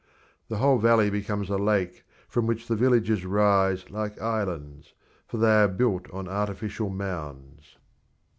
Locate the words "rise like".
3.23-4.19